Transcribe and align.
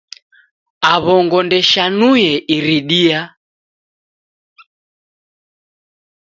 Aw'ongo 0.91 1.37
ndeshanuye 1.45 2.31
iridia 2.57 3.19